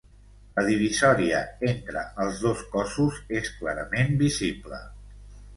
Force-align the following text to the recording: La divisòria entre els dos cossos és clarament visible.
La 0.53 0.61
divisòria 0.69 1.41
entre 1.73 2.03
els 2.25 2.41
dos 2.45 2.65
cossos 2.77 3.21
és 3.41 3.55
clarament 3.61 4.19
visible. 4.23 4.85